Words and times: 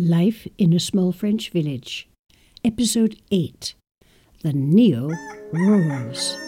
Life 0.00 0.48
in 0.56 0.72
a 0.72 0.80
Small 0.80 1.12
French 1.12 1.50
Village, 1.50 2.08
Episode 2.64 3.20
8 3.30 3.74
The 4.42 4.54
Neo 4.54 5.10
Rurals. 5.52 6.38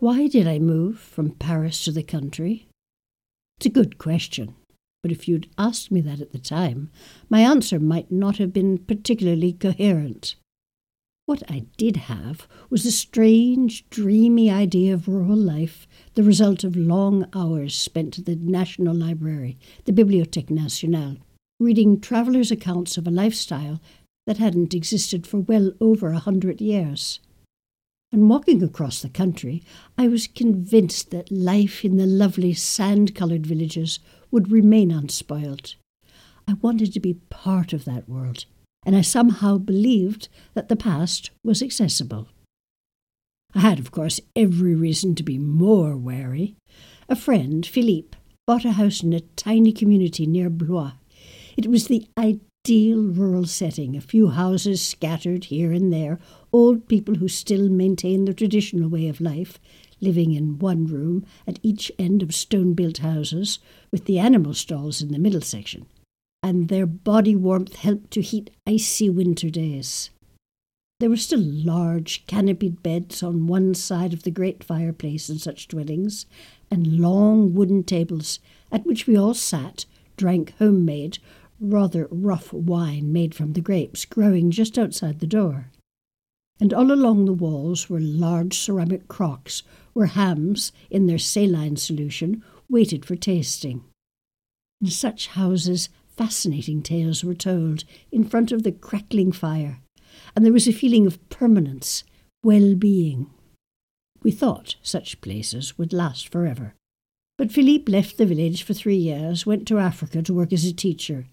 Why 0.00 0.26
did 0.28 0.46
I 0.46 0.58
move 0.58 0.98
from 0.98 1.30
Paris 1.30 1.82
to 1.84 1.92
the 1.92 2.02
country? 2.02 2.68
It's 3.56 3.64
a 3.64 3.70
good 3.70 3.96
question. 3.96 4.54
But 5.02 5.12
if 5.12 5.26
you'd 5.26 5.48
asked 5.58 5.90
me 5.90 6.00
that 6.02 6.20
at 6.20 6.32
the 6.32 6.38
time, 6.38 6.90
my 7.28 7.40
answer 7.40 7.80
might 7.80 8.12
not 8.12 8.38
have 8.38 8.52
been 8.52 8.78
particularly 8.78 9.52
coherent. 9.52 10.36
What 11.26 11.42
I 11.50 11.66
did 11.76 11.96
have 11.96 12.46
was 12.68 12.84
a 12.84 12.92
strange, 12.92 13.88
dreamy 13.90 14.50
idea 14.50 14.94
of 14.94 15.08
rural 15.08 15.36
life, 15.36 15.88
the 16.14 16.22
result 16.22 16.62
of 16.62 16.76
long 16.76 17.26
hours 17.32 17.74
spent 17.74 18.18
at 18.18 18.26
the 18.26 18.36
National 18.36 18.94
Library, 18.94 19.58
the 19.84 19.92
Bibliothèque 19.92 20.50
Nationale, 20.50 21.16
reading 21.58 22.00
travellers' 22.00 22.50
accounts 22.50 22.96
of 22.96 23.06
a 23.06 23.10
lifestyle 23.10 23.80
that 24.26 24.38
hadn't 24.38 24.74
existed 24.74 25.26
for 25.26 25.38
well 25.38 25.72
over 25.80 26.10
a 26.10 26.18
hundred 26.18 26.60
years. 26.60 27.20
And 28.12 28.28
walking 28.28 28.62
across 28.62 29.00
the 29.00 29.08
country, 29.08 29.62
I 29.96 30.06
was 30.06 30.26
convinced 30.26 31.10
that 31.12 31.32
life 31.32 31.84
in 31.84 31.96
the 31.96 32.06
lovely 32.06 32.52
sand 32.52 33.14
coloured 33.14 33.46
villages 33.46 34.00
would 34.32 34.50
remain 34.50 34.90
unspoiled. 34.90 35.76
I 36.48 36.54
wanted 36.54 36.92
to 36.94 37.00
be 37.00 37.20
part 37.30 37.72
of 37.72 37.84
that 37.84 38.08
world, 38.08 38.46
and 38.84 38.96
I 38.96 39.02
somehow 39.02 39.58
believed 39.58 40.28
that 40.54 40.68
the 40.68 40.76
past 40.76 41.30
was 41.44 41.62
accessible. 41.62 42.28
I 43.54 43.60
had, 43.60 43.78
of 43.78 43.90
course, 43.90 44.18
every 44.34 44.74
reason 44.74 45.14
to 45.16 45.22
be 45.22 45.38
more 45.38 45.96
wary. 45.96 46.56
A 47.08 47.14
friend, 47.14 47.64
Philippe, 47.64 48.16
bought 48.46 48.64
a 48.64 48.72
house 48.72 49.02
in 49.02 49.12
a 49.12 49.20
tiny 49.20 49.72
community 49.72 50.26
near 50.26 50.50
Blois. 50.50 50.92
It 51.56 51.66
was 51.66 51.86
the 51.86 52.06
ideal 52.18 53.02
rural 53.02 53.44
setting, 53.44 53.94
a 53.94 54.00
few 54.00 54.28
houses 54.28 54.80
scattered 54.80 55.44
here 55.44 55.70
and 55.70 55.92
there, 55.92 56.18
old 56.52 56.88
people 56.88 57.16
who 57.16 57.28
still 57.28 57.68
maintain 57.68 58.24
the 58.24 58.34
traditional 58.34 58.88
way 58.88 59.08
of 59.08 59.20
life, 59.20 59.58
living 60.02 60.32
in 60.32 60.58
one 60.58 60.86
room 60.86 61.24
at 61.46 61.58
each 61.62 61.90
end 61.98 62.22
of 62.22 62.34
stone 62.34 62.74
built 62.74 62.98
houses, 62.98 63.58
with 63.90 64.04
the 64.04 64.18
animal 64.18 64.52
stalls 64.52 65.00
in 65.00 65.12
the 65.12 65.18
middle 65.18 65.40
section, 65.40 65.86
and 66.42 66.68
their 66.68 66.86
body 66.86 67.34
warmth 67.34 67.76
helped 67.76 68.10
to 68.10 68.20
heat 68.20 68.50
icy 68.66 69.08
winter 69.08 69.48
days. 69.48 70.10
There 71.00 71.10
were 71.10 71.16
still 71.16 71.42
large 71.42 72.26
canopied 72.26 72.82
beds 72.82 73.22
on 73.22 73.46
one 73.46 73.74
side 73.74 74.12
of 74.12 74.22
the 74.22 74.30
great 74.30 74.62
fireplace 74.62 75.30
in 75.30 75.38
such 75.38 75.68
dwellings, 75.68 76.26
and 76.70 76.98
long 77.00 77.54
wooden 77.54 77.82
tables 77.82 78.38
at 78.70 78.86
which 78.86 79.06
we 79.06 79.16
all 79.16 79.34
sat, 79.34 79.86
drank 80.16 80.54
homemade, 80.58 81.18
rather 81.58 82.08
rough 82.10 82.52
wine 82.52 83.12
made 83.12 83.34
from 83.34 83.54
the 83.54 83.60
grapes 83.60 84.04
growing 84.04 84.50
just 84.50 84.78
outside 84.78 85.20
the 85.20 85.26
door 85.26 85.71
and 86.60 86.72
all 86.72 86.92
along 86.92 87.24
the 87.24 87.32
walls 87.32 87.88
were 87.90 88.00
large 88.00 88.56
ceramic 88.56 89.08
crocks 89.08 89.62
where 89.92 90.06
hams, 90.06 90.72
in 90.90 91.06
their 91.06 91.18
saline 91.18 91.76
solution, 91.76 92.42
waited 92.68 93.04
for 93.04 93.16
tasting. 93.16 93.84
In 94.80 94.88
such 94.88 95.28
houses, 95.28 95.88
fascinating 96.16 96.82
tales 96.82 97.22
were 97.22 97.34
told 97.34 97.84
in 98.10 98.24
front 98.24 98.52
of 98.52 98.62
the 98.62 98.72
crackling 98.72 99.32
fire, 99.32 99.80
and 100.34 100.44
there 100.44 100.52
was 100.52 100.68
a 100.68 100.72
feeling 100.72 101.06
of 101.06 101.28
permanence, 101.28 102.04
well 102.42 102.74
being. 102.74 103.30
We 104.22 104.30
thought 104.30 104.76
such 104.82 105.20
places 105.20 105.76
would 105.78 105.92
last 105.92 106.28
forever. 106.28 106.74
But 107.38 107.50
Philippe 107.50 107.90
left 107.90 108.18
the 108.18 108.26
village 108.26 108.62
for 108.62 108.74
three 108.74 108.96
years, 108.96 109.46
went 109.46 109.66
to 109.68 109.78
Africa 109.78 110.22
to 110.22 110.34
work 110.34 110.52
as 110.52 110.64
a 110.64 110.72
teacher, 110.72 111.26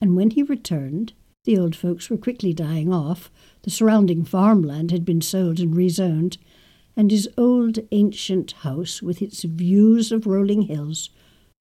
and 0.00 0.14
when 0.14 0.30
he 0.30 0.42
returned, 0.42 1.14
the 1.48 1.56
old 1.56 1.74
folks 1.74 2.10
were 2.10 2.18
quickly 2.18 2.52
dying 2.52 2.92
off, 2.92 3.30
the 3.62 3.70
surrounding 3.70 4.22
farmland 4.22 4.90
had 4.90 5.02
been 5.02 5.22
sold 5.22 5.58
and 5.58 5.72
rezoned, 5.72 6.36
and 6.94 7.10
his 7.10 7.26
old 7.38 7.78
ancient 7.90 8.52
house, 8.52 9.00
with 9.00 9.22
its 9.22 9.44
views 9.44 10.12
of 10.12 10.26
rolling 10.26 10.60
hills, 10.60 11.08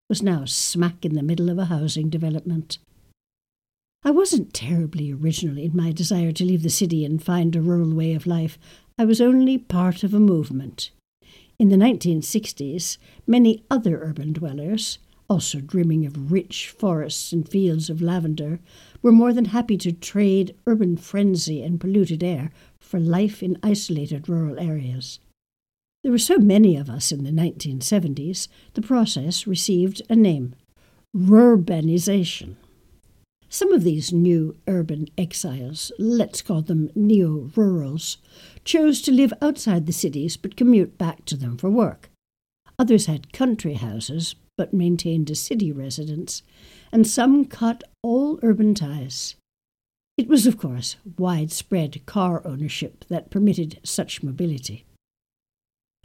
was 0.09 0.21
now 0.21 0.43
smack 0.43 1.05
in 1.05 1.15
the 1.15 1.23
middle 1.23 1.49
of 1.49 1.57
a 1.57 1.65
housing 1.71 2.09
development. 2.09 2.79
I 4.03 4.11
wasn't 4.11 4.53
terribly 4.53 5.13
original 5.13 5.57
in 5.57 5.73
my 5.73 5.93
desire 5.93 6.33
to 6.33 6.43
leave 6.43 6.63
the 6.63 6.69
city 6.69 7.05
and 7.05 7.23
find 7.23 7.55
a 7.55 7.61
rural 7.61 7.93
way 7.93 8.13
of 8.13 8.27
life. 8.27 8.59
I 8.97 9.05
was 9.05 9.21
only 9.21 9.57
part 9.57 10.03
of 10.03 10.13
a 10.13 10.19
movement. 10.19 10.91
In 11.57 11.69
the 11.69 11.77
1960s, 11.77 12.97
many 13.25 13.63
other 13.71 14.01
urban 14.03 14.33
dwellers, 14.33 14.99
also 15.29 15.59
dreaming 15.59 16.05
of 16.05 16.31
rich 16.31 16.69
forests 16.69 17.31
and 17.31 17.47
fields 17.47 17.89
of 17.89 18.01
lavender, 18.01 18.59
were 19.01 19.11
more 19.11 19.33
than 19.33 19.45
happy 19.45 19.77
to 19.77 19.91
trade 19.91 20.55
urban 20.65 20.97
frenzy 20.97 21.61
and 21.61 21.79
polluted 21.79 22.23
air 22.23 22.51
for 22.79 22.99
life 22.99 23.43
in 23.43 23.57
isolated 23.61 24.29
rural 24.29 24.59
areas. 24.59 25.19
There 26.03 26.11
were 26.11 26.17
so 26.17 26.37
many 26.37 26.77
of 26.77 26.89
us 26.89 27.11
in 27.11 27.23
the 27.23 27.31
1970s, 27.31 28.47
the 28.73 28.81
process 28.81 29.45
received 29.45 30.01
a 30.09 30.15
name 30.15 30.55
rurbanization. 31.15 32.55
Some 33.49 33.73
of 33.73 33.83
these 33.83 34.11
new 34.11 34.57
urban 34.67 35.07
exiles, 35.17 35.91
let's 35.97 36.41
call 36.41 36.61
them 36.61 36.89
neo 36.95 37.49
rurals, 37.55 38.17
chose 38.65 39.01
to 39.03 39.11
live 39.11 39.33
outside 39.41 39.85
the 39.85 39.93
cities 39.93 40.37
but 40.37 40.57
commute 40.57 40.97
back 40.97 41.23
to 41.25 41.37
them 41.37 41.57
for 41.57 41.69
work. 41.69 42.09
Others 42.77 43.05
had 43.05 43.33
country 43.33 43.75
houses 43.75 44.35
but 44.57 44.73
maintained 44.73 45.29
a 45.29 45.35
city 45.35 45.71
residence, 45.71 46.43
and 46.91 47.05
some 47.05 47.45
cut 47.45 47.83
all 48.03 48.39
urban 48.41 48.73
ties. 48.73 49.35
It 50.17 50.27
was, 50.27 50.47
of 50.47 50.57
course, 50.57 50.95
widespread 51.17 52.05
car 52.07 52.41
ownership 52.45 53.05
that 53.07 53.29
permitted 53.29 53.79
such 53.83 54.23
mobility. 54.23 54.83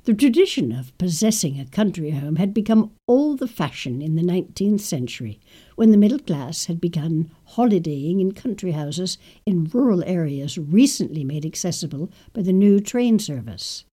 The 0.05 0.15
tradition 0.15 0.73
of 0.73 0.97
possessing 0.99 1.61
a 1.61 1.65
country 1.65 2.11
home 2.11 2.35
had 2.35 2.53
become 2.53 2.91
all 3.07 3.37
the 3.37 3.47
fashion 3.47 4.03
in 4.03 4.17
the 4.17 4.23
19th 4.23 4.81
century, 4.81 5.39
when 5.77 5.93
the 5.93 5.97
middle 5.97 6.19
class 6.19 6.65
had 6.65 6.81
begun 6.81 7.31
holidaying 7.45 8.19
in 8.19 8.33
country 8.33 8.73
houses 8.73 9.17
in 9.47 9.71
rural 9.73 10.03
areas 10.05 10.59
recently 10.59 11.23
made 11.23 11.47
accessible 11.47 12.11
by 12.33 12.43
the 12.43 12.53
new 12.53 12.81
train 12.81 13.21
service. 13.21 13.85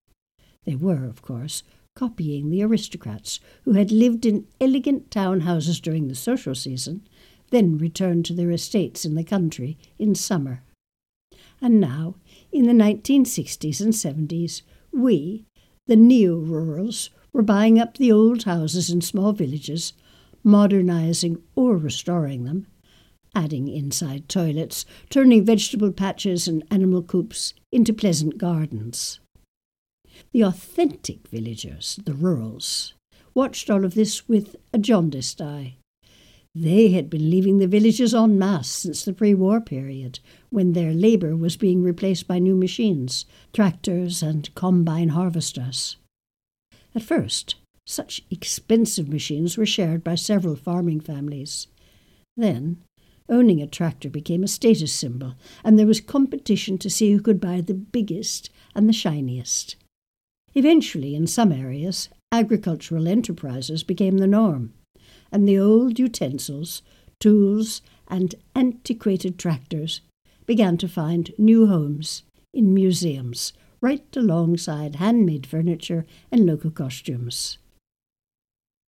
They 0.64 0.74
were, 0.76 1.06
of 1.06 1.22
course, 1.22 1.62
copying 1.96 2.50
the 2.50 2.64
aristocrats 2.64 3.40
who 3.64 3.74
had 3.74 3.92
lived 3.92 4.26
in 4.26 4.48
elegant 4.62 5.12
town 5.12 5.42
houses 5.42 5.80
during 5.80 6.08
the 6.08 6.16
social 6.16 6.56
season, 6.56 7.08
then 7.52 7.78
returned 7.78 8.26
to 8.26 8.34
their 8.34 8.52
estates 8.52 9.06
in 9.06 9.16
the 9.16 9.24
country 9.24 9.78
in 9.98 10.16
summer. 10.16 10.62
And 11.62 11.80
now, 11.80 12.16
in 12.52 12.66
the 12.66 12.74
1960s 12.74 13.82
and 13.82 13.94
70s, 13.94 14.62
we, 14.92 15.46
the 15.88 15.96
neo 15.96 16.38
rurals, 16.38 17.10
were 17.34 17.42
buying 17.42 17.80
up 17.80 17.98
the 17.98 18.12
old 18.12 18.44
houses 18.44 18.90
in 18.90 19.02
small 19.02 19.34
villages, 19.34 19.94
modernizing 20.44 21.42
or 21.56 21.78
restoring 21.78 22.46
them, 22.46 22.68
adding 23.36 23.68
inside 23.68 24.30
toilets, 24.30 24.86
turning 25.10 25.46
vegetable 25.46 25.92
patches 25.92 26.48
and 26.48 26.64
animal 26.72 27.02
coops 27.02 27.54
into 27.72 27.94
pleasant 27.94 28.38
gardens. 28.38 29.20
The 30.32 30.44
authentic 30.44 31.28
villagers, 31.28 32.00
the 32.06 32.14
rurals, 32.14 32.94
watched 33.34 33.70
all 33.70 33.86
of 33.86 33.94
this 33.94 34.28
with 34.28 34.56
a 34.74 34.78
jaundiced 34.78 35.42
eye. 35.42 35.76
They 36.56 36.90
had 36.90 37.10
been 37.10 37.30
leaving 37.30 37.60
the 37.60 37.68
villages 37.68 38.14
en 38.14 38.40
masse 38.40 38.70
since 38.70 39.06
the 39.06 39.14
pre 39.14 39.34
war 39.34 39.62
period, 39.62 40.20
when 40.50 40.74
their 40.74 40.94
labour 40.94 41.36
was 41.36 41.58
being 41.58 41.84
replaced 41.84 42.28
by 42.28 42.40
new 42.40 42.56
machines, 42.56 43.26
tractors 43.54 44.24
and 44.24 44.54
combine 44.56 45.10
harvesters. 45.10 45.98
At 46.96 47.04
first, 47.04 47.56
such 47.86 48.24
expensive 48.30 49.08
machines 49.08 49.58
were 49.58 49.66
shared 49.66 50.04
by 50.04 50.16
several 50.16 50.56
farming 50.56 51.02
families. 51.02 51.68
Then, 52.36 52.84
owning 53.30 53.62
a 53.62 53.68
tractor 53.68 54.10
became 54.10 54.44
a 54.44 54.48
status 54.48 54.92
symbol, 54.92 55.36
and 55.64 55.78
there 55.78 55.88
was 55.88 56.02
competition 56.02 56.78
to 56.80 56.90
see 56.90 57.12
who 57.12 57.22
could 57.22 57.40
buy 57.40 57.62
the 57.62 57.74
biggest 57.74 58.50
and 58.76 58.90
the 58.90 58.94
shiniest. 58.94 59.76
Eventually, 60.56 61.16
in 61.16 61.28
some 61.28 61.52
areas, 61.52 62.10
agricultural 62.32 63.08
enterprises 63.08 63.84
became 63.84 64.18
the 64.18 64.28
norm, 64.28 64.74
and 65.32 65.48
the 65.48 65.60
old 65.60 66.00
utensils, 66.00 66.82
tools, 67.20 67.82
and 68.08 68.36
antiquated 68.56 69.38
tractors 69.38 70.02
began 70.46 70.78
to 70.78 70.88
find 70.88 71.32
new 71.38 71.68
homes 71.68 72.24
in 72.54 72.74
museums 72.74 73.54
right 73.82 74.16
alongside 74.16 74.96
handmade 74.96 75.46
furniture 75.46 76.06
and 76.32 76.46
local 76.46 76.72
costumes. 76.72 77.58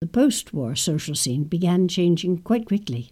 The 0.01 0.07
post 0.07 0.53
war 0.53 0.75
social 0.75 1.15
scene 1.15 1.43
began 1.43 1.87
changing 1.87 2.39
quite 2.39 2.65
quickly. 2.65 3.11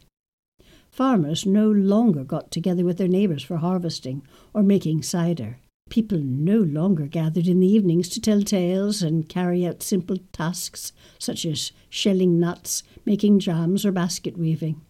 Farmers 0.89 1.45
no 1.45 1.69
longer 1.69 2.23
got 2.23 2.51
together 2.51 2.83
with 2.83 2.97
their 2.97 3.07
neighbours 3.07 3.43
for 3.43 3.57
harvesting 3.57 4.23
or 4.53 4.63
making 4.63 5.03
cider. 5.03 5.59
People 5.89 6.19
no 6.19 6.59
longer 6.59 7.07
gathered 7.07 7.47
in 7.47 7.59
the 7.59 7.67
evenings 7.67 8.09
to 8.09 8.21
tell 8.21 8.43
tales 8.43 9.01
and 9.01 9.27
carry 9.27 9.65
out 9.65 9.81
simple 9.81 10.17
tasks 10.31 10.93
such 11.17 11.45
as 11.45 11.71
shelling 11.89 12.39
nuts, 12.39 12.83
making 13.05 13.39
jams, 13.39 13.85
or 13.85 13.91
basket 13.91 14.37
weaving. 14.37 14.81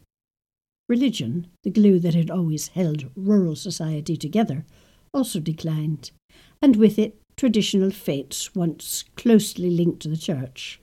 Religion, 0.90 1.48
the 1.64 1.70
glue 1.70 2.00
that 2.00 2.16
had 2.16 2.30
always 2.30 2.70
held 2.70 3.10
rural 3.16 3.56
society 3.56 4.18
together, 4.18 4.66
also 5.14 5.40
declined, 5.40 6.12
and 6.62 6.76
with 6.76 7.00
it 7.00 7.18
traditional 7.38 7.92
faiths 7.92 8.54
once 8.54 9.06
closely 9.16 9.70
linked 9.70 10.02
to 10.02 10.10
the 10.10 10.18
church. 10.18 10.82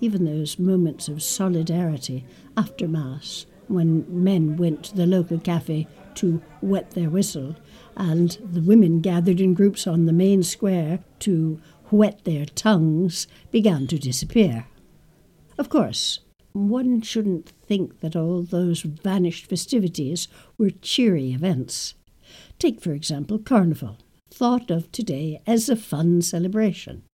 Even 0.00 0.24
those 0.24 0.58
moments 0.58 1.08
of 1.08 1.22
solidarity 1.22 2.24
after 2.56 2.88
Mass, 2.88 3.44
when 3.68 4.04
men 4.08 4.56
went 4.56 4.84
to 4.84 4.96
the 4.96 5.06
local 5.06 5.38
cafe 5.38 5.86
to 6.14 6.42
wet 6.60 6.92
their 6.92 7.10
whistle 7.10 7.56
and 7.96 8.38
the 8.42 8.60
women 8.60 9.00
gathered 9.00 9.40
in 9.40 9.54
groups 9.54 9.86
on 9.86 10.06
the 10.06 10.12
main 10.12 10.42
square 10.42 11.00
to 11.20 11.60
whet 11.90 12.24
their 12.24 12.46
tongues 12.46 13.26
began 13.50 13.86
to 13.86 13.98
disappear. 13.98 14.66
Of 15.58 15.68
course, 15.68 16.20
one 16.52 17.00
shouldn't 17.02 17.48
think 17.48 18.00
that 18.00 18.16
all 18.16 18.42
those 18.42 18.82
vanished 18.82 19.46
festivities 19.46 20.28
were 20.58 20.70
cheery 20.70 21.32
events. 21.32 21.94
Take, 22.58 22.80
for 22.80 22.92
example, 22.92 23.38
Carnival, 23.38 23.98
thought 24.30 24.70
of 24.70 24.90
today 24.92 25.40
as 25.46 25.68
a 25.68 25.76
fun 25.76 26.22
celebration. 26.22 27.04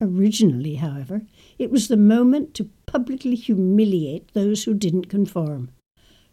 Originally, 0.00 0.74
however, 0.74 1.22
it 1.58 1.70
was 1.70 1.88
the 1.88 1.96
moment 1.96 2.52
to 2.54 2.68
publicly 2.84 3.34
humiliate 3.34 4.32
those 4.34 4.64
who 4.64 4.74
didn't 4.74 5.08
conform. 5.08 5.70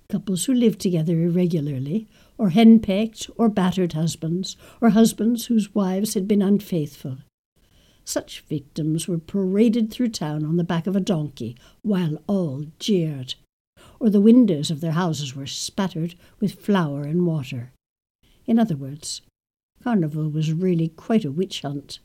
Couples 0.10 0.46
who 0.46 0.54
lived 0.54 0.82
together 0.82 1.22
irregularly, 1.22 2.08
or 2.38 2.50
henpecked 2.50 3.30
or 3.38 3.48
battered 3.48 3.94
husbands, 3.94 4.58
or 4.82 4.90
husbands 4.90 5.46
whose 5.46 5.74
wives 5.74 6.14
had 6.14 6.28
been 6.28 6.42
unfaithful. 6.42 7.20
Such 8.04 8.42
victims 8.42 9.08
were 9.08 9.18
paraded 9.18 9.90
through 9.90 10.10
town 10.10 10.44
on 10.44 10.58
the 10.58 10.66
back 10.66 10.86
of 10.88 10.96
a 10.96 11.00
donkey, 11.00 11.56
while 11.82 12.22
all 12.28 12.66
jeered, 12.80 13.36
or 13.98 14.10
the 14.10 14.20
windows 14.20 14.70
of 14.70 14.82
their 14.82 14.92
houses 14.92 15.36
were 15.36 15.48
spattered 15.48 16.16
with 16.42 16.60
flour 16.60 17.04
and 17.04 17.26
water. 17.26 17.72
In 18.46 18.60
other 18.60 18.76
words, 18.76 19.22
Carnival 19.82 20.30
was 20.30 20.52
really 20.52 20.90
quite 20.90 21.24
a 21.24 21.32
witch 21.32 21.62
hunt. 21.62 22.00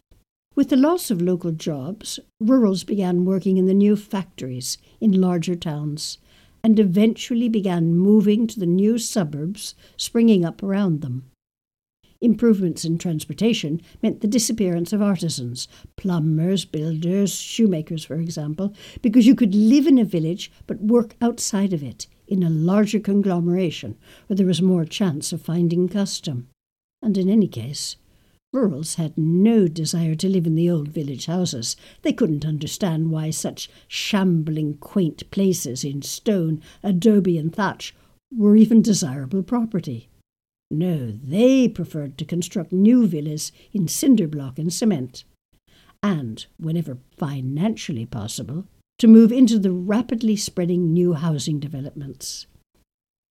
With 0.58 0.70
the 0.70 0.76
loss 0.76 1.12
of 1.12 1.22
local 1.22 1.52
jobs, 1.52 2.19
rurals 2.40 2.82
began 2.82 3.25
working 3.25 3.58
in 3.58 3.66
the 3.66 3.72
new 3.72 3.94
factories 3.94 4.76
in 5.00 5.20
larger 5.20 5.55
towns, 5.55 6.19
and 6.64 6.81
eventually 6.81 7.49
began 7.49 7.94
moving 7.94 8.49
to 8.49 8.58
the 8.58 8.66
new 8.66 8.99
suburbs 8.99 9.76
springing 9.96 10.44
up 10.44 10.60
around 10.60 11.00
them. 11.00 11.31
Improvements 12.20 12.84
in 12.84 12.99
transportation 12.99 13.81
meant 14.02 14.20
the 14.20 14.26
disappearance 14.26 14.93
of 14.93 15.00
artisans, 15.00 15.69
plumbers, 15.94 16.64
builders, 16.64 17.37
shoemakers, 17.37 18.02
for 18.02 18.16
example, 18.16 18.75
because 19.00 19.28
you 19.28 19.37
could 19.37 19.54
live 19.54 19.87
in 19.87 19.96
a 19.96 20.04
village 20.04 20.50
but 20.66 20.81
work 20.81 21.14
outside 21.22 21.72
of 21.72 21.84
it 21.84 22.08
in 22.26 22.43
a 22.43 22.50
larger 22.50 22.99
conglomeration 22.99 23.96
where 24.26 24.37
there 24.37 24.44
was 24.44 24.61
more 24.61 24.84
chance 24.84 25.32
of 25.32 25.40
finding 25.40 25.88
custom. 25.88 26.49
And 27.00 27.16
in 27.16 27.31
any 27.31 27.46
case, 27.46 27.94
Rurals 28.53 28.95
had 28.95 29.19
no 29.19 29.69
desire 29.69 30.15
to 30.15 30.29
live 30.29 30.47
in 30.47 30.55
the 30.55 30.71
old 30.71 30.89
village 30.89 31.27
houses. 31.27 31.77
They 32.03 32.15
couldn't 32.15 32.47
understand 32.47 33.11
why 33.11 33.31
such 33.31 33.69
shambling, 33.89 34.79
quaint 34.79 35.31
places 35.31 35.85
in 35.85 36.00
stone, 36.03 36.62
adobe, 36.83 37.37
and 37.37 37.55
thatch 37.55 37.95
were 38.35 38.56
even 38.56 38.81
desirable 38.81 39.43
property. 39.43 40.09
No, 40.71 41.11
they 41.11 41.69
preferred 41.69 42.17
to 42.19 42.25
construct 42.25 42.73
new 42.73 43.06
villas 43.06 43.53
in 43.73 43.89
cinder 43.89 44.29
block 44.29 44.59
and 44.59 44.73
cement. 44.73 45.25
And, 46.03 46.47
whenever 46.59 46.99
financially 47.17 48.06
possible, 48.06 48.65
to 48.99 49.06
move 49.06 49.33
into 49.33 49.59
the 49.59 49.73
rapidly 49.73 50.37
spreading 50.37 50.93
new 50.93 51.15
housing 51.15 51.59
developments. 51.61 52.47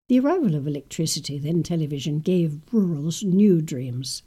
The 0.10 0.20
arrival 0.20 0.56
of 0.56 0.68
electricity, 0.68 1.38
then 1.38 1.64
television, 1.64 2.20
gave 2.20 2.62
rurals 2.72 3.24
new 3.24 3.62
dreams. 3.62 4.24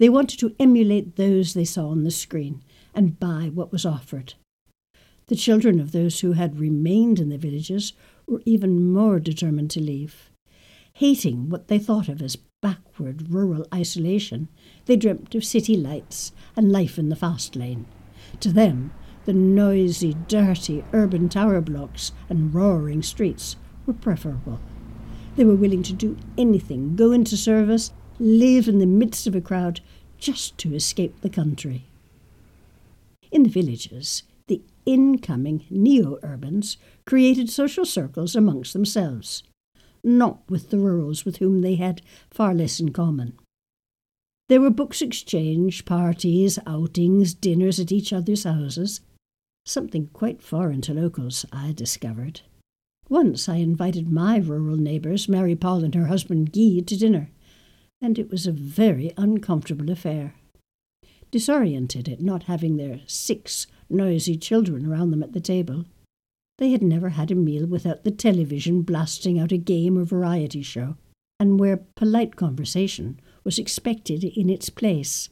They 0.00 0.08
wanted 0.08 0.40
to 0.40 0.54
emulate 0.58 1.16
those 1.16 1.54
they 1.54 1.64
saw 1.64 1.88
on 1.88 2.02
the 2.02 2.10
screen 2.10 2.62
and 2.94 3.18
buy 3.20 3.50
what 3.52 3.72
was 3.72 3.86
offered. 3.86 4.34
The 5.26 5.36
children 5.36 5.80
of 5.80 5.92
those 5.92 6.20
who 6.20 6.32
had 6.32 6.58
remained 6.58 7.18
in 7.18 7.28
the 7.28 7.38
villages 7.38 7.92
were 8.26 8.42
even 8.44 8.92
more 8.92 9.20
determined 9.20 9.70
to 9.72 9.80
leave. 9.80 10.30
Hating 10.94 11.48
what 11.48 11.68
they 11.68 11.78
thought 11.78 12.08
of 12.08 12.20
as 12.20 12.36
backward 12.60 13.32
rural 13.32 13.66
isolation, 13.72 14.48
they 14.86 14.96
dreamt 14.96 15.34
of 15.34 15.44
city 15.44 15.76
lights 15.76 16.32
and 16.56 16.70
life 16.70 16.98
in 16.98 17.08
the 17.08 17.16
fast 17.16 17.56
lane. 17.56 17.86
To 18.40 18.52
them, 18.52 18.92
the 19.24 19.32
noisy, 19.32 20.14
dirty 20.28 20.84
urban 20.92 21.28
tower 21.28 21.60
blocks 21.60 22.12
and 22.28 22.54
roaring 22.54 23.02
streets 23.02 23.56
were 23.86 23.94
preferable. 23.94 24.60
They 25.36 25.44
were 25.44 25.56
willing 25.56 25.82
to 25.84 25.92
do 25.92 26.16
anything, 26.36 26.96
go 26.96 27.12
into 27.12 27.36
service, 27.36 27.92
live 28.24 28.68
in 28.68 28.78
the 28.78 28.86
midst 28.86 29.26
of 29.26 29.34
a 29.34 29.40
crowd 29.40 29.80
just 30.18 30.56
to 30.56 30.74
escape 30.74 31.20
the 31.20 31.28
country. 31.28 31.84
In 33.30 33.42
the 33.42 33.50
villages, 33.50 34.22
the 34.46 34.62
incoming 34.86 35.66
neo 35.68 36.18
urbans 36.24 36.78
created 37.04 37.50
social 37.50 37.84
circles 37.84 38.34
amongst 38.34 38.72
themselves, 38.72 39.42
not 40.02 40.40
with 40.48 40.70
the 40.70 40.78
rurals 40.78 41.26
with 41.26 41.36
whom 41.36 41.60
they 41.60 41.74
had 41.74 42.00
far 42.30 42.54
less 42.54 42.80
in 42.80 42.92
common. 42.92 43.38
There 44.48 44.60
were 44.60 44.70
books 44.70 45.02
exchanged, 45.02 45.84
parties, 45.84 46.58
outings, 46.66 47.34
dinners 47.34 47.78
at 47.78 47.92
each 47.92 48.10
other's 48.10 48.44
houses, 48.44 49.02
something 49.66 50.08
quite 50.14 50.42
foreign 50.42 50.80
to 50.82 50.94
locals, 50.94 51.44
I 51.52 51.72
discovered. 51.72 52.40
Once 53.10 53.50
I 53.50 53.56
invited 53.56 54.10
my 54.10 54.38
rural 54.38 54.76
neighbours, 54.76 55.28
Mary 55.28 55.54
Paul 55.54 55.84
and 55.84 55.94
her 55.94 56.06
husband 56.06 56.52
Guy, 56.52 56.80
to 56.80 56.96
dinner 56.96 57.30
and 58.00 58.18
it 58.18 58.30
was 58.30 58.46
a 58.46 58.52
very 58.52 59.12
uncomfortable 59.16 59.90
affair. 59.90 60.34
Disoriented 61.30 62.08
at 62.08 62.20
not 62.20 62.44
having 62.44 62.76
their 62.76 63.00
six 63.06 63.66
noisy 63.90 64.36
children 64.36 64.86
around 64.86 65.10
them 65.10 65.22
at 65.22 65.32
the 65.32 65.40
table, 65.40 65.84
they 66.58 66.70
had 66.70 66.82
never 66.82 67.10
had 67.10 67.30
a 67.30 67.34
meal 67.34 67.66
without 67.66 68.04
the 68.04 68.10
television 68.10 68.82
blasting 68.82 69.38
out 69.38 69.50
a 69.50 69.56
game 69.56 69.98
or 69.98 70.04
variety 70.04 70.62
show, 70.62 70.96
and 71.40 71.58
where 71.58 71.84
polite 71.96 72.36
conversation 72.36 73.18
was 73.42 73.58
expected 73.58 74.22
in 74.22 74.48
its 74.48 74.70
place. 74.70 75.28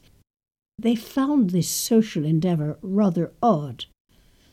They 0.77 0.95
found 0.95 1.51
this 1.51 1.69
social 1.69 2.25
endeavour 2.25 2.77
rather 2.81 3.31
odd, 3.41 3.85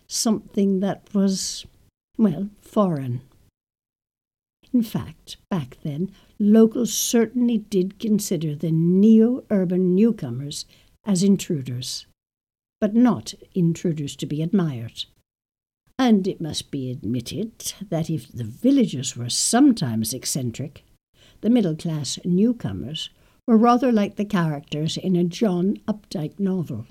something 0.07 0.81
that 0.81 1.09
was, 1.13 1.67
well, 2.17 2.51
foreign. 2.63 3.23
In 4.73 4.83
fact, 4.83 5.37
back 5.51 5.79
then, 5.83 6.13
locals 6.39 6.93
certainly 6.93 7.59
did 7.59 7.99
consider 7.99 8.55
the 8.55 8.71
neo 8.71 9.45
urban 9.51 9.95
newcomers 9.95 10.65
as 11.05 11.23
intruders, 11.23 12.07
but 12.81 12.95
not 12.95 13.35
intruders 13.55 14.15
to 14.17 14.27
be 14.27 14.43
admired. 14.43 15.05
And 15.99 16.27
it 16.27 16.41
must 16.41 16.71
be 16.71 16.91
admitted 16.91 17.75
that 17.91 18.09
if 18.09 18.31
the 18.31 18.45
villagers 18.45 19.17
were 19.17 19.29
sometimes 19.29 20.15
eccentric, 20.15 20.85
the 21.41 21.51
middle 21.51 21.77
class 21.77 22.19
newcomers 22.25 23.11
were 23.47 23.57
rather 23.57 23.91
like 23.91 24.17
the 24.17 24.25
characters 24.25 24.97
in 24.97 25.17
a 25.17 25.25
John 25.25 25.79
Updike 25.89 26.39
novel. 26.39 26.87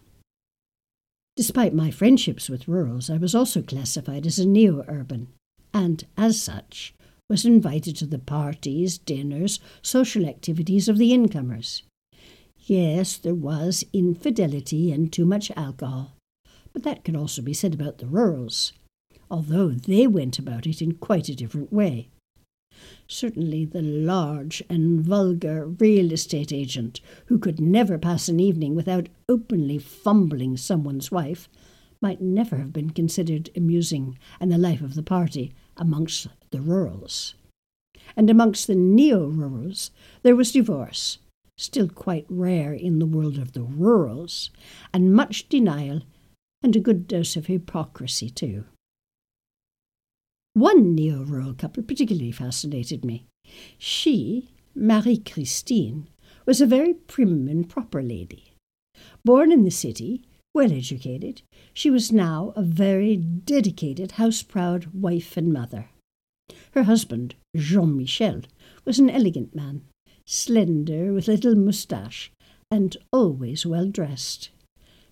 Despite 1.37 1.73
my 1.73 1.89
friendships 1.89 2.49
with 2.49 2.67
rurals, 2.67 3.09
I 3.09 3.17
was 3.17 3.33
also 3.33 3.61
classified 3.61 4.27
as 4.27 4.39
a 4.39 4.45
neo 4.45 4.83
urban, 4.87 5.29
and 5.73 6.05
as 6.17 6.41
such, 6.41 6.93
was 7.29 7.45
invited 7.45 7.95
to 7.95 8.07
the 8.07 8.19
parties, 8.19 8.97
dinners, 8.97 9.59
social 9.81 10.25
activities 10.25 10.89
of 10.89 10.97
the 10.97 11.13
incomers. 11.13 11.83
Yes, 12.57 13.17
there 13.17 13.35
was 13.35 13.83
infidelity 13.93 14.91
and 14.91 15.13
too 15.13 15.25
much 15.25 15.51
alcohol, 15.55 16.15
but 16.73 16.83
that 16.83 17.03
could 17.03 17.15
also 17.15 17.41
be 17.41 17.53
said 17.53 17.73
about 17.73 17.99
the 17.99 18.07
rurals, 18.07 18.73
although 19.29 19.69
they 19.69 20.07
went 20.07 20.39
about 20.39 20.65
it 20.65 20.81
in 20.81 20.93
quite 20.93 21.29
a 21.29 21.35
different 21.35 21.71
way. 21.71 22.09
Certainly, 23.07 23.65
the 23.65 23.81
large 23.81 24.63
and 24.69 25.01
vulgar 25.01 25.67
real 25.67 26.11
estate 26.11 26.53
agent, 26.53 27.01
who 27.25 27.37
could 27.37 27.59
never 27.59 27.97
pass 27.97 28.29
an 28.29 28.39
evening 28.39 28.73
without 28.73 29.09
openly 29.27 29.77
fumbling 29.77 30.57
someone's 30.57 31.11
wife, 31.11 31.49
might 32.01 32.21
never 32.21 32.57
have 32.57 32.71
been 32.71 32.91
considered 32.91 33.49
amusing 33.55 34.17
and 34.39 34.51
the 34.51 34.57
life 34.57 34.81
of 34.81 34.95
the 34.95 35.03
party 35.03 35.53
amongst 35.75 36.27
the 36.51 36.61
rurals. 36.61 37.35
And 38.15 38.29
amongst 38.29 38.67
the 38.67 38.75
neo 38.75 39.27
rurals, 39.27 39.91
there 40.23 40.35
was 40.35 40.51
divorce, 40.51 41.19
still 41.57 41.87
quite 41.87 42.25
rare 42.29 42.73
in 42.73 42.99
the 42.99 43.05
world 43.05 43.37
of 43.37 43.53
the 43.53 43.63
rurals, 43.63 44.49
and 44.93 45.13
much 45.13 45.49
denial, 45.49 46.01
and 46.63 46.75
a 46.75 46.79
good 46.79 47.07
dose 47.07 47.35
of 47.35 47.45
hypocrisy, 47.45 48.29
too. 48.29 48.65
One 50.53 50.95
neo 50.95 51.23
rural 51.23 51.53
couple 51.53 51.83
particularly 51.83 52.31
fascinated 52.31 53.05
me. 53.05 53.25
She, 53.77 54.49
Marie 54.75 55.19
Christine, 55.19 56.09
was 56.45 56.59
a 56.59 56.65
very 56.65 56.93
prim 56.93 57.47
and 57.47 57.69
proper 57.69 58.01
lady. 58.01 58.53
Born 59.23 59.51
in 59.51 59.63
the 59.63 59.71
city, 59.71 60.23
well 60.53 60.71
educated, 60.71 61.43
she 61.73 61.89
was 61.89 62.11
now 62.11 62.53
a 62.55 62.63
very 62.63 63.15
dedicated, 63.15 64.13
house 64.13 64.41
proud 64.41 64.87
wife 64.93 65.37
and 65.37 65.53
mother. 65.53 65.89
Her 66.71 66.83
husband, 66.83 67.35
Jean 67.55 67.97
Michel, 67.97 68.41
was 68.85 68.99
an 68.99 69.09
elegant 69.09 69.55
man, 69.55 69.81
slender, 70.25 71.13
with 71.13 71.27
little 71.27 71.55
moustache, 71.55 72.31
and 72.71 72.95
always 73.11 73.65
well 73.65 73.87
dressed. 73.87 74.49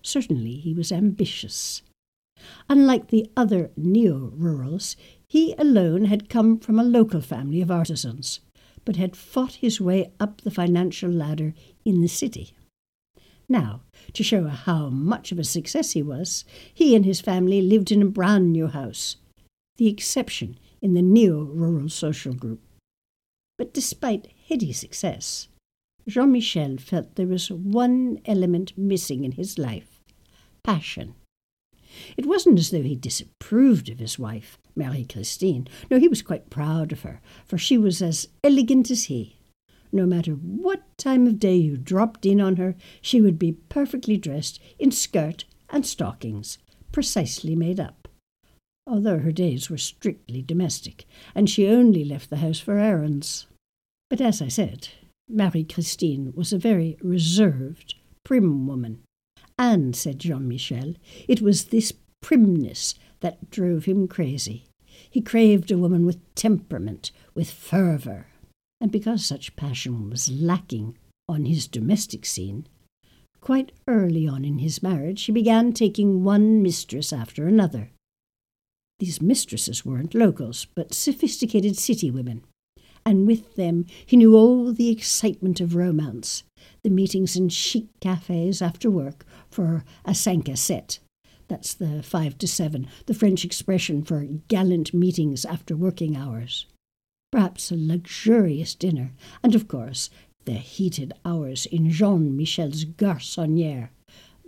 Certainly 0.02 0.56
he 0.56 0.74
was 0.74 0.92
ambitious. 0.92 1.82
Unlike 2.68 3.08
the 3.08 3.28
other 3.36 3.70
neo 3.76 4.32
rurals, 4.36 4.96
he 5.28 5.54
alone 5.58 6.04
had 6.04 6.28
come 6.28 6.58
from 6.58 6.78
a 6.78 6.84
local 6.84 7.20
family 7.20 7.60
of 7.60 7.70
artisans, 7.70 8.40
but 8.84 8.96
had 8.96 9.16
fought 9.16 9.54
his 9.54 9.80
way 9.80 10.12
up 10.20 10.40
the 10.40 10.50
financial 10.50 11.10
ladder 11.10 11.52
in 11.84 12.00
the 12.00 12.08
city. 12.08 12.54
Now, 13.48 13.82
to 14.12 14.22
show 14.22 14.46
how 14.46 14.88
much 14.88 15.32
of 15.32 15.38
a 15.38 15.44
success 15.44 15.92
he 15.92 16.02
was, 16.02 16.44
he 16.72 16.94
and 16.94 17.04
his 17.04 17.20
family 17.20 17.60
lived 17.60 17.90
in 17.90 18.02
a 18.02 18.06
brand 18.06 18.52
new 18.52 18.68
house, 18.68 19.16
the 19.76 19.88
exception 19.88 20.58
in 20.80 20.94
the 20.94 21.02
neo 21.02 21.42
rural 21.42 21.88
social 21.88 22.34
group. 22.34 22.60
But 23.56 23.74
despite 23.74 24.32
heady 24.48 24.72
success, 24.72 25.48
Jean 26.06 26.32
Michel 26.32 26.78
felt 26.78 27.16
there 27.16 27.26
was 27.26 27.50
one 27.50 28.20
element 28.24 28.72
missing 28.76 29.24
in 29.24 29.32
his 29.32 29.58
life 29.58 30.00
passion. 30.62 31.14
It 32.16 32.26
wasn't 32.26 32.58
as 32.58 32.70
though 32.70 32.82
he 32.82 32.94
disapproved 32.94 33.88
of 33.88 33.98
his 33.98 34.18
wife, 34.18 34.58
Marie 34.76 35.04
Christine. 35.04 35.66
No, 35.90 35.98
he 35.98 36.08
was 36.08 36.22
quite 36.22 36.50
proud 36.50 36.92
of 36.92 37.02
her, 37.02 37.20
for 37.46 37.56
she 37.56 37.78
was 37.78 38.02
as 38.02 38.28
elegant 38.44 38.90
as 38.90 39.04
he. 39.04 39.38
No 39.90 40.04
matter 40.04 40.32
what 40.32 40.82
time 40.98 41.26
of 41.26 41.38
day 41.38 41.56
you 41.56 41.78
dropped 41.78 42.26
in 42.26 42.40
on 42.40 42.56
her, 42.56 42.76
she 43.00 43.20
would 43.20 43.38
be 43.38 43.52
perfectly 43.52 44.18
dressed 44.18 44.60
in 44.78 44.90
skirt 44.90 45.44
and 45.70 45.86
stockings, 45.86 46.58
precisely 46.92 47.56
made 47.56 47.80
up. 47.80 47.97
Although 48.88 49.18
her 49.18 49.32
days 49.32 49.68
were 49.68 49.76
strictly 49.76 50.40
domestic, 50.40 51.04
and 51.34 51.48
she 51.48 51.68
only 51.68 52.06
left 52.06 52.30
the 52.30 52.38
house 52.38 52.58
for 52.58 52.78
errands. 52.78 53.46
But 54.08 54.22
as 54.22 54.40
I 54.40 54.48
said, 54.48 54.88
Marie 55.28 55.64
Christine 55.64 56.32
was 56.34 56.54
a 56.54 56.58
very 56.58 56.96
reserved, 57.02 57.96
prim 58.24 58.66
woman. 58.66 59.02
And, 59.58 59.94
said 59.94 60.18
Jean 60.20 60.48
Michel, 60.48 60.94
it 61.28 61.42
was 61.42 61.66
this 61.66 61.92
primness 62.22 62.94
that 63.20 63.50
drove 63.50 63.84
him 63.84 64.08
crazy. 64.08 64.64
He 65.10 65.20
craved 65.20 65.70
a 65.70 65.76
woman 65.76 66.06
with 66.06 66.34
temperament, 66.34 67.12
with 67.34 67.50
fervour, 67.50 68.26
and 68.80 68.90
because 68.90 69.24
such 69.24 69.54
passion 69.54 70.08
was 70.08 70.30
lacking 70.30 70.96
on 71.28 71.44
his 71.44 71.66
domestic 71.66 72.24
scene, 72.24 72.66
quite 73.42 73.72
early 73.86 74.26
on 74.26 74.46
in 74.46 74.58
his 74.58 74.82
marriage 74.82 75.24
he 75.24 75.32
began 75.32 75.72
taking 75.74 76.24
one 76.24 76.62
mistress 76.62 77.12
after 77.12 77.46
another. 77.46 77.90
These 78.98 79.22
mistresses 79.22 79.84
weren't 79.84 80.14
locals, 80.14 80.66
but 80.74 80.94
sophisticated 80.94 81.76
city 81.76 82.10
women, 82.10 82.44
and 83.06 83.26
with 83.26 83.54
them 83.54 83.86
he 84.04 84.16
knew 84.16 84.34
all 84.34 84.72
the 84.72 84.90
excitement 84.90 85.60
of 85.60 85.74
romance, 85.74 86.42
the 86.82 86.90
meetings 86.90 87.36
in 87.36 87.48
chic 87.48 87.86
cafes 88.00 88.60
after 88.60 88.90
work 88.90 89.24
for 89.50 89.84
a 90.04 90.14
cinq 90.14 90.46
à 90.46 90.54
sept. 90.54 90.98
That's 91.46 91.74
the 91.74 92.02
five 92.02 92.36
to 92.38 92.48
seven, 92.48 92.88
the 93.06 93.14
French 93.14 93.44
expression 93.44 94.02
for 94.02 94.24
gallant 94.48 94.92
meetings 94.92 95.44
after 95.44 95.76
working 95.76 96.16
hours 96.16 96.66
perhaps 97.30 97.70
a 97.70 97.76
luxurious 97.76 98.74
dinner, 98.74 99.12
and 99.42 99.54
of 99.54 99.68
course 99.68 100.08
the 100.44 100.54
heated 100.54 101.12
hours 101.24 101.66
in 101.66 101.90
Jean 101.90 102.34
Michel's 102.36 102.84
garçonniere, 102.84 103.90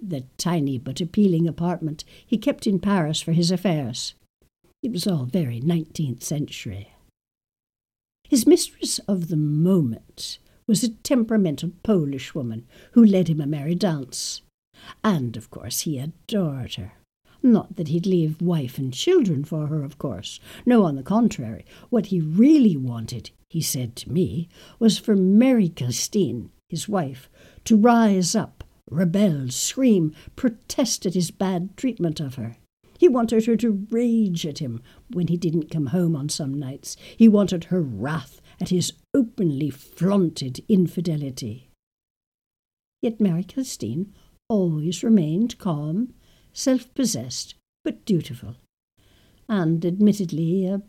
the 0.00 0.24
tiny 0.38 0.78
but 0.78 1.00
appealing 1.00 1.46
apartment 1.46 2.04
he 2.24 2.38
kept 2.38 2.66
in 2.66 2.78
Paris 2.78 3.20
for 3.20 3.32
his 3.32 3.50
affairs. 3.50 4.14
It 4.82 4.92
was 4.92 5.06
all 5.06 5.26
very 5.26 5.60
nineteenth 5.60 6.22
century. 6.22 6.92
His 8.28 8.46
mistress 8.46 8.98
of 9.00 9.28
the 9.28 9.36
moment 9.36 10.38
was 10.66 10.82
a 10.82 10.88
temperamental 10.88 11.72
Polish 11.82 12.34
woman 12.34 12.66
who 12.92 13.04
led 13.04 13.28
him 13.28 13.40
a 13.40 13.46
merry 13.46 13.74
dance. 13.74 14.42
And, 15.04 15.36
of 15.36 15.50
course, 15.50 15.80
he 15.80 15.98
adored 15.98 16.74
her. 16.74 16.92
Not 17.42 17.76
that 17.76 17.88
he'd 17.88 18.06
leave 18.06 18.40
wife 18.40 18.78
and 18.78 18.92
children 18.94 19.44
for 19.44 19.66
her, 19.66 19.82
of 19.82 19.98
course. 19.98 20.40
No, 20.64 20.84
on 20.84 20.96
the 20.96 21.02
contrary. 21.02 21.64
What 21.88 22.06
he 22.06 22.20
really 22.20 22.76
wanted, 22.76 23.30
he 23.48 23.60
said 23.60 23.96
to 23.96 24.12
me, 24.12 24.48
was 24.78 24.98
for 24.98 25.16
Marie 25.16 25.70
Christine, 25.70 26.50
his 26.68 26.88
wife, 26.88 27.28
to 27.64 27.76
rise 27.76 28.34
up, 28.34 28.64
rebel, 28.90 29.48
scream, 29.50 30.14
protest 30.36 31.04
at 31.04 31.14
his 31.14 31.30
bad 31.30 31.76
treatment 31.76 32.20
of 32.20 32.36
her. 32.36 32.56
He 33.00 33.08
wanted 33.08 33.46
her 33.46 33.56
to 33.56 33.86
rage 33.90 34.44
at 34.44 34.58
him 34.58 34.82
when 35.10 35.28
he 35.28 35.38
didn't 35.38 35.70
come 35.70 35.86
home 35.86 36.14
on 36.14 36.28
some 36.28 36.52
nights. 36.52 36.98
He 37.16 37.28
wanted 37.28 37.64
her 37.64 37.80
wrath 37.80 38.42
at 38.60 38.68
his 38.68 38.92
openly 39.14 39.70
flaunted 39.70 40.62
infidelity. 40.68 41.70
Yet 43.00 43.18
Marie 43.18 43.44
Christine 43.44 44.12
always 44.50 45.02
remained 45.02 45.56
calm 45.56 46.12
self 46.52 46.92
possessed, 46.92 47.54
but 47.84 48.04
dutiful, 48.04 48.56
and 49.48 49.82
admittedly 49.86 50.66
a 50.66 50.82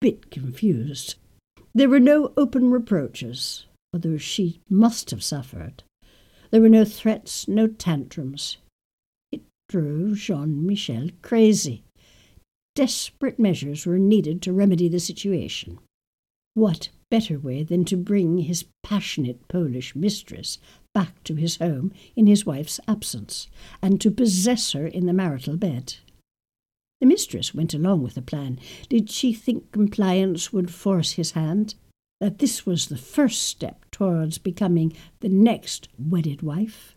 bit 0.00 0.30
confused. 0.30 1.16
There 1.74 1.90
were 1.90 2.00
no 2.00 2.32
open 2.34 2.70
reproaches, 2.70 3.66
although 3.92 4.16
she 4.16 4.62
must 4.70 5.10
have 5.10 5.22
suffered. 5.22 5.82
There 6.50 6.62
were 6.62 6.70
no 6.70 6.86
threats, 6.86 7.46
no 7.46 7.66
tantrums. 7.66 8.56
Drove 9.72 10.18
Jean 10.18 10.66
Michel 10.66 11.08
crazy. 11.22 11.82
Desperate 12.74 13.38
measures 13.38 13.86
were 13.86 13.98
needed 13.98 14.42
to 14.42 14.52
remedy 14.52 14.86
the 14.86 15.00
situation. 15.00 15.78
What 16.52 16.90
better 17.10 17.38
way 17.38 17.62
than 17.62 17.86
to 17.86 17.96
bring 17.96 18.36
his 18.36 18.66
passionate 18.82 19.48
Polish 19.48 19.96
mistress 19.96 20.58
back 20.92 21.24
to 21.24 21.36
his 21.36 21.56
home 21.56 21.90
in 22.14 22.26
his 22.26 22.44
wife's 22.44 22.80
absence, 22.86 23.48
and 23.80 23.98
to 24.02 24.10
possess 24.10 24.72
her 24.72 24.86
in 24.86 25.06
the 25.06 25.14
marital 25.14 25.56
bed? 25.56 25.94
The 27.00 27.06
mistress 27.06 27.54
went 27.54 27.72
along 27.72 28.02
with 28.02 28.16
the 28.16 28.20
plan. 28.20 28.60
Did 28.90 29.08
she 29.08 29.32
think 29.32 29.72
compliance 29.72 30.52
would 30.52 30.70
force 30.70 31.12
his 31.12 31.30
hand? 31.30 31.76
That 32.20 32.40
this 32.40 32.66
was 32.66 32.88
the 32.88 32.98
first 32.98 33.40
step 33.40 33.86
towards 33.90 34.36
becoming 34.36 34.92
the 35.20 35.30
next 35.30 35.88
wedded 35.98 36.42
wife? 36.42 36.94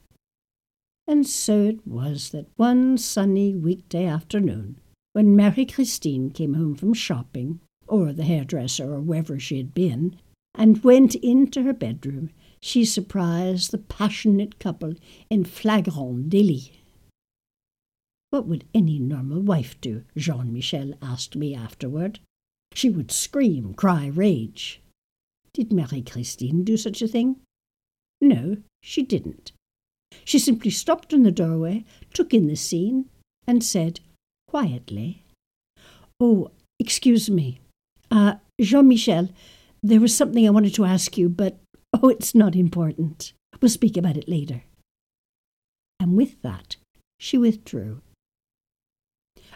And 1.08 1.28
so 1.28 1.64
it 1.64 1.86
was 1.86 2.32
that 2.32 2.48
one 2.56 2.98
sunny 2.98 3.54
weekday 3.56 4.06
afternoon, 4.06 4.80
when 5.14 5.36
Marie 5.36 5.66
Christine 5.66 6.32
came 6.32 6.56
home 6.56 6.76
from 6.76 6.94
shopping, 6.94 7.60
or 7.88 8.12
the 8.12 8.24
hairdresser, 8.24 8.92
or 8.92 9.02
wherever 9.02 9.40
she 9.40 9.58
had 9.58 9.74
been, 9.74 10.18
and 10.56 10.84
went 10.84 11.16
into 11.16 11.64
her 11.64 11.74
bedroom, 11.74 12.32
she 12.60 12.84
surprised 12.84 13.72
the 13.72 13.78
passionate 13.78 14.58
couple 14.58 14.96
in 15.30 15.44
flagrant 15.44 16.30
délit. 16.30 16.72
What 18.32 18.48
would 18.48 18.66
any 18.74 18.98
normal 19.00 19.42
wife 19.42 19.80
do? 19.80 20.04
Jean 20.18 20.52
Michel 20.52 20.94
asked 21.02 21.36
me 21.36 21.54
afterward. 21.54 22.20
She 22.74 22.90
would 22.90 23.12
scream, 23.12 23.74
cry, 23.76 24.08
rage. 24.08 24.82
Did 25.54 25.72
Marie 25.72 26.02
Christine 26.02 26.64
do 26.64 26.76
such 26.76 27.02
a 27.02 27.08
thing? 27.08 27.38
No, 28.20 28.58
she 28.82 29.04
didn't. 29.04 29.52
She 30.24 30.40
simply 30.40 30.72
stopped 30.72 31.14
in 31.14 31.24
the 31.24 31.32
doorway, 31.32 31.84
took 32.14 32.34
in 32.34 32.48
the 32.48 32.56
scene, 32.56 33.10
and 33.48 33.64
said 33.64 34.00
quietly, 34.48 35.24
Oh, 36.20 36.52
excuse 36.80 37.30
me. 37.30 37.60
Uh, 38.10 38.36
Jean 38.62 38.88
Michel, 38.88 39.30
there 39.84 40.00
was 40.00 40.16
something 40.16 40.48
I 40.48 40.52
wanted 40.52 40.74
to 40.76 40.86
ask 40.86 41.18
you, 41.18 41.28
but 41.28 41.58
oh, 41.94 42.10
it's 42.10 42.34
not 42.34 42.56
important. 42.56 43.34
We'll 43.62 43.70
speak 43.70 43.98
about 43.98 44.18
it 44.18 44.30
later. 44.30 44.64
And 46.00 46.16
with 46.16 46.42
that, 46.42 46.78
she 47.20 47.38
withdrew. 47.38 48.02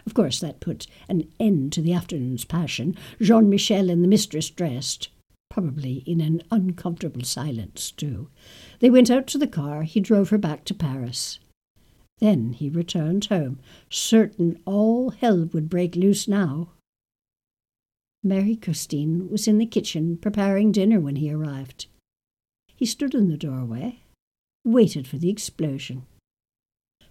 Of 0.06 0.14
course, 0.14 0.40
that 0.40 0.60
put 0.60 0.86
an 1.08 1.28
end 1.38 1.72
to 1.74 1.82
the 1.82 1.92
afternoon's 1.92 2.44
passion. 2.44 2.96
Jean 3.20 3.50
Michel 3.50 3.90
and 3.90 4.02
the 4.02 4.08
mistress 4.08 4.50
dressed, 4.50 5.08
probably 5.50 6.04
in 6.06 6.20
an 6.20 6.42
uncomfortable 6.50 7.24
silence, 7.24 7.90
too. 7.90 8.30
They 8.78 8.88
went 8.88 9.10
out 9.10 9.26
to 9.28 9.38
the 9.38 9.46
car. 9.46 9.82
He 9.82 10.00
drove 10.00 10.30
her 10.30 10.38
back 10.38 10.64
to 10.66 10.74
Paris. 10.74 11.38
Then 12.20 12.52
he 12.52 12.68
returned 12.68 13.26
home, 13.26 13.58
certain 13.88 14.60
all 14.64 15.10
hell 15.10 15.48
would 15.52 15.68
break 15.68 15.96
loose 15.96 16.28
now. 16.28 16.70
Marie 18.22 18.56
Christine 18.56 19.30
was 19.30 19.48
in 19.48 19.56
the 19.56 19.66
kitchen 19.66 20.18
preparing 20.18 20.70
dinner 20.70 21.00
when 21.00 21.16
he 21.16 21.32
arrived. 21.32 21.86
He 22.76 22.84
stood 22.84 23.14
in 23.14 23.28
the 23.28 23.38
doorway, 23.38 24.00
waited 24.64 25.08
for 25.08 25.16
the 25.16 25.30
explosion. 25.30 26.04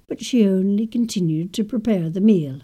But 0.07 0.23
she 0.23 0.47
only 0.47 0.85
continued 0.85 1.53
to 1.53 1.63
prepare 1.63 2.09
the 2.09 2.21
meal. 2.21 2.61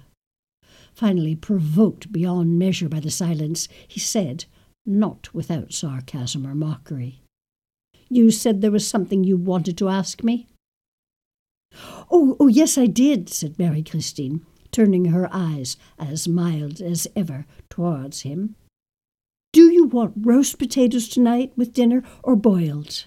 Finally, 0.94 1.36
provoked 1.36 2.12
beyond 2.12 2.60
measure 2.60 2.88
by 2.88 3.00
the 3.00 3.12
silence, 3.12 3.67
he 3.88 4.00
said, 4.00 4.46
not 4.86 5.34
without 5.34 5.74
sarcasm 5.74 6.46
or 6.46 6.56
mockery, 6.56 7.22
You 8.10 8.30
said 8.30 8.62
there 8.62 8.72
was 8.72 8.88
something 8.88 9.24
you 9.24 9.36
wanted 9.36 9.77
to 9.80 9.89
ask 9.89 10.24
me? 10.24 10.48
Oh, 12.12 12.38
oh, 12.39 12.48
yes, 12.48 12.77
I 12.77 12.86
did, 12.86 13.30
said 13.30 13.58
Marie 13.58 13.84
Christine, 13.84 14.46
turning 14.72 15.06
her 15.06 15.27
eyes, 15.32 15.75
as 15.98 16.27
mild 16.27 16.82
as 16.82 17.08
ever, 17.15 17.46
towards 17.70 18.22
him. 18.22 18.56
Do 19.51 19.72
you 19.72 19.86
want 19.86 20.13
roast 20.18 20.60
potatoes 20.60 21.08
tonight 21.08 21.51
with 21.56 21.74
dinner 21.74 22.04
or 22.24 22.36
boiled? 22.36 23.06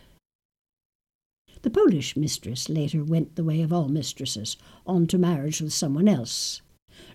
The 1.62 1.70
Polish 1.70 2.16
mistress 2.16 2.68
later 2.68 3.04
went 3.04 3.36
the 3.36 3.44
way 3.44 3.62
of 3.62 3.72
all 3.72 3.88
mistresses, 3.88 4.56
on 4.86 5.06
to 5.08 5.18
marriage 5.18 5.60
with 5.60 5.72
someone 5.72 6.08
else. 6.08 6.60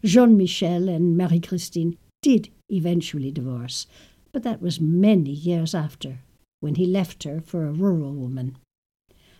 Jean 0.04 0.38
Michel 0.38 0.88
and 0.88 1.18
Marie 1.18 1.40
Christine 1.40 1.98
did 2.22 2.50
eventually 2.70 3.32
divorce, 3.32 3.88
but 4.34 4.44
that 4.44 4.62
was 4.62 4.82
many 4.82 5.32
years 5.32 5.76
after, 5.76 6.20
when 6.60 6.76
he 6.76 6.86
left 6.86 7.24
her 7.24 7.40
for 7.40 7.66
a 7.66 7.72
rural 7.72 8.14
woman. 8.14 8.58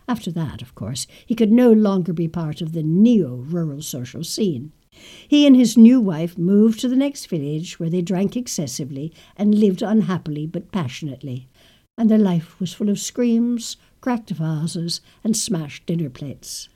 After 0.06 0.30
that, 0.32 0.62
of 0.62 0.74
course, 0.74 1.06
he 1.26 1.34
could 1.34 1.50
no 1.50 1.72
longer 1.72 2.12
be 2.12 2.28
part 2.28 2.60
of 2.60 2.72
the 2.72 2.82
neo 2.82 3.36
rural 3.36 3.82
social 3.82 4.22
scene. 4.22 4.72
He 5.26 5.46
and 5.46 5.56
his 5.56 5.76
new 5.76 6.00
wife 6.00 6.38
moved 6.38 6.78
to 6.80 6.88
the 6.88 6.96
next 6.96 7.26
village 7.26 7.80
where 7.80 7.90
they 7.90 8.02
drank 8.02 8.36
excessively 8.36 9.12
and 9.36 9.54
lived 9.54 9.82
unhappily 9.82 10.46
but 10.46 10.70
passionately, 10.70 11.48
and 11.98 12.10
their 12.10 12.18
life 12.18 12.60
was 12.60 12.72
full 12.72 12.88
of 12.88 13.00
screams, 13.00 13.76
cracked 14.00 14.30
vases, 14.30 15.00
and 15.24 15.36
smashed 15.36 15.86
dinner 15.86 16.10
plates. 16.10 16.68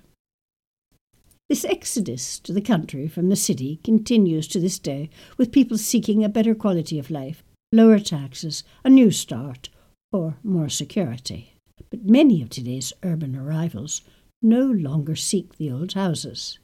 This 1.49 1.65
exodus 1.65 2.39
to 2.41 2.53
the 2.53 2.61
country 2.61 3.09
from 3.09 3.29
the 3.29 3.37
city 3.37 3.81
continues 3.85 4.49
to 4.49 4.61
this 4.61 4.79
day, 4.79 5.09
with 5.37 5.53
people 5.53 5.79
seeking 5.79 6.25
a 6.25 6.29
better 6.29 6.55
quality 6.55 6.99
of 6.99 7.11
life, 7.11 7.43
lower 7.73 7.99
taxes, 7.99 8.65
a 8.85 8.91
new 8.91 9.11
start, 9.11 9.69
or 10.13 10.37
more 10.43 10.69
security. 10.69 11.55
But 11.91 12.05
many 12.05 12.43
of 12.43 12.51
today's 12.51 12.93
urban 13.03 13.37
arrivals 13.37 14.03
no 14.43 14.65
longer 14.65 15.17
seek 15.17 15.57
the 15.57 15.71
old 15.71 15.95
houses. 15.95 16.59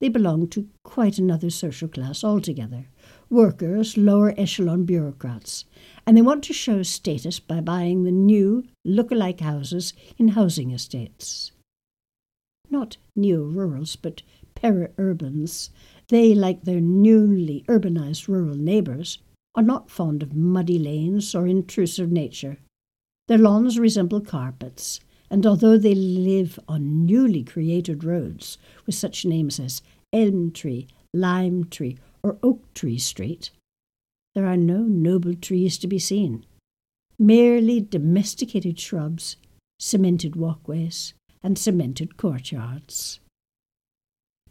They 0.00 0.08
belong 0.08 0.48
to 0.48 0.68
quite 0.84 1.18
another 1.18 1.50
social 1.50 1.88
class 1.88 2.24
altogether 2.24 2.86
workers, 3.30 3.96
lower 3.96 4.32
echelon 4.38 4.84
bureaucrats, 4.84 5.66
and 6.06 6.16
they 6.16 6.22
want 6.22 6.42
to 6.44 6.52
show 6.54 6.82
status 6.82 7.38
by 7.38 7.60
buying 7.60 8.04
the 8.04 8.10
new, 8.10 8.64
look-alike 8.84 9.40
houses 9.40 9.92
in 10.16 10.28
housing 10.28 10.70
estates. 10.70 11.52
Not 12.70 12.96
neo-rurals, 13.14 13.96
but 13.96 14.22
peri-urbans. 14.54 15.70
They, 16.08 16.34
like 16.34 16.62
their 16.62 16.80
newly 16.80 17.64
urbanized 17.68 18.28
rural 18.28 18.56
neighbours, 18.56 19.18
are 19.58 19.62
not 19.62 19.90
fond 19.90 20.22
of 20.22 20.36
muddy 20.36 20.78
lanes 20.78 21.34
or 21.34 21.44
intrusive 21.44 22.12
nature. 22.12 22.58
Their 23.26 23.38
lawns 23.38 23.76
resemble 23.76 24.20
carpets, 24.20 25.00
and 25.30 25.44
although 25.44 25.76
they 25.76 25.96
live 25.96 26.60
on 26.68 27.04
newly 27.04 27.42
created 27.42 28.04
roads 28.04 28.56
with 28.86 28.94
such 28.94 29.24
names 29.24 29.58
as 29.58 29.82
Elm 30.12 30.52
Tree, 30.52 30.86
Lime 31.12 31.64
Tree, 31.64 31.98
or 32.22 32.38
Oak 32.40 32.72
Tree 32.72 32.98
Street, 32.98 33.50
there 34.36 34.46
are 34.46 34.56
no 34.56 34.82
noble 34.82 35.34
trees 35.34 35.76
to 35.78 35.88
be 35.88 35.98
seen. 35.98 36.46
Merely 37.18 37.80
domesticated 37.80 38.78
shrubs, 38.78 39.38
cemented 39.80 40.36
walkways, 40.36 41.14
and 41.42 41.58
cemented 41.58 42.16
courtyards. 42.16 43.18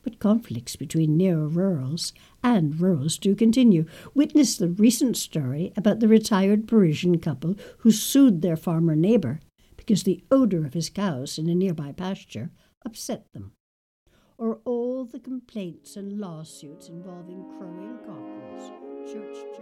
But 0.08 0.20
conflicts 0.20 0.78
between 0.78 1.18
neo-rurals 1.18 2.14
and 2.42 2.80
rurals 2.80 3.18
do 3.18 3.36
continue. 3.36 3.84
Witness 4.14 4.56
the 4.56 4.70
recent 4.70 5.18
story 5.18 5.74
about 5.76 6.00
the 6.00 6.08
retired 6.08 6.66
Parisian 6.66 7.20
couple 7.20 7.58
who 7.80 7.92
sued 7.92 8.42
their 8.42 8.56
farmer 8.56 8.96
neighbour 8.96 9.42
because 9.76 10.04
the 10.04 10.24
odour 10.32 10.66
of 10.66 10.76
his 10.76 10.90
cows 10.90 11.38
in 11.38 11.50
a 11.50 11.56
nearby 11.56 11.92
pasture 11.92 12.52
upset 12.86 13.26
them. 13.34 13.52
Or 14.38 14.62
all 14.64 15.04
the 15.04 15.20
complaints 15.20 15.98
and 15.98 16.22
lawsuits 16.22 16.88
involving 16.88 17.44
crowing 17.58 17.98
cockerels, 18.06 18.72
church 19.12 19.57